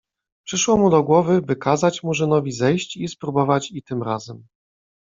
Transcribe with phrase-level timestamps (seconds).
[0.47, 4.47] Przyszło mu do głowy, by kazać Murzynowi zejść i spróbować i tym razem.